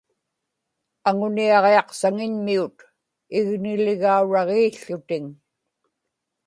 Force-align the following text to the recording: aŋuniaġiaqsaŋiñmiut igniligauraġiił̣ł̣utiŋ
aŋuniaġiaqsaŋiñmiut 1.09 2.77
igniligauraġiił̣ł̣utiŋ 3.37 5.25